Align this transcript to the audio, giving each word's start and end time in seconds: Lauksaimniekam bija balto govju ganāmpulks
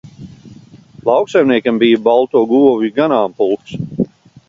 Lauksaimniekam 1.09 1.79
bija 1.85 2.01
balto 2.09 2.45
govju 2.55 2.93
ganāmpulks 3.01 3.81